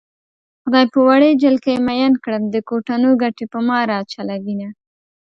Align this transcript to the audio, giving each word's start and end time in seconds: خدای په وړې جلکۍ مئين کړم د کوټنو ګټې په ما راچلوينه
خدای 0.61 0.85
په 0.93 0.99
وړې 1.07 1.29
جلکۍ 1.41 1.77
مئين 1.87 2.13
کړم 2.23 2.43
د 2.49 2.55
کوټنو 2.69 3.09
ګټې 3.21 3.45
په 3.53 3.59
ما 3.67 3.79
راچلوينه 3.91 4.69